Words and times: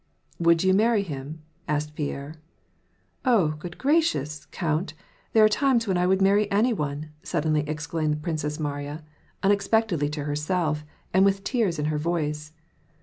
"Would 0.39 0.63
you 0.63 0.73
marry 0.73 1.03
him?" 1.03 1.43
asked 1.67 1.93
Pierre. 1.93 2.37
"Oh, 3.23 3.49
good 3.59 3.77
gracious, 3.77 4.47
count! 4.49 4.95
there 5.33 5.45
are 5.45 5.47
times 5.47 5.85
when 5.87 5.95
I 5.95 6.07
would 6.07 6.23
marry 6.23 6.49
any 6.49 6.73
one," 6.73 7.11
suddenly 7.21 7.61
exclaimed 7.69 8.13
the 8.15 8.17
Princess 8.17 8.59
Mariya, 8.59 9.03
unexpectedly 9.43 10.09
to 10.09 10.23
herself, 10.23 10.83
and 11.13 11.23
with 11.23 11.43
tears 11.43 11.77
in 11.77 11.85
her 11.85 11.99
voice. 11.99 12.51